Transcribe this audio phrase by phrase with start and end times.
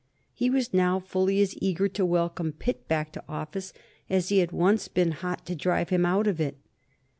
[0.33, 3.71] He was now fully as eager to welcome Pitt back to office
[4.09, 6.57] as he had once been hot to drive him out of it.